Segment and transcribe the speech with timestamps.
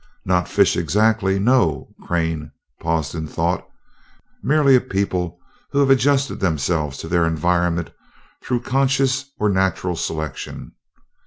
[0.25, 3.63] "Not fish exactly, no." Crane paused in thought.
[4.41, 5.37] "Merely a people
[5.69, 7.91] who have adjusted themselves to their environment
[8.41, 10.71] through conscious or natural selection.